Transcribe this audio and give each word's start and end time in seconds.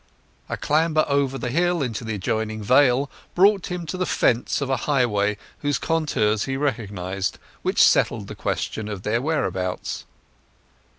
A 0.49 0.57
clamber 0.57 1.05
over 1.07 1.37
the 1.37 1.51
hill 1.51 1.83
into 1.83 2.03
the 2.03 2.15
adjoining 2.15 2.63
vale 2.63 3.07
brought 3.35 3.67
him 3.67 3.85
to 3.85 3.97
the 3.97 4.07
fence 4.07 4.59
of 4.59 4.67
a 4.67 4.75
highway 4.89 5.37
whose 5.59 5.77
contours 5.77 6.45
he 6.45 6.57
recognized, 6.57 7.37
which 7.61 7.83
settled 7.83 8.25
the 8.27 8.33
question 8.33 8.87
of 8.87 9.03
their 9.03 9.21
whereabouts. 9.21 10.05